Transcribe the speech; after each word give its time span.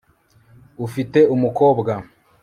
ufite 0.85 1.19
umukobwa 1.35 1.93